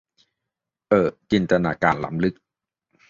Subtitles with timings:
[0.89, 2.35] เอ่อ จินตนาการล้ำลึก